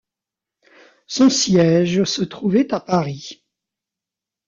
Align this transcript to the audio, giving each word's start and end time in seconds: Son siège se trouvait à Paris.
Son 1.05 1.29
siège 1.29 2.05
se 2.05 2.23
trouvait 2.23 2.73
à 2.73 2.79
Paris. 2.79 3.43